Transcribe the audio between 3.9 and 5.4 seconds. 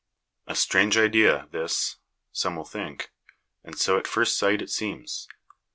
at first sight it seems.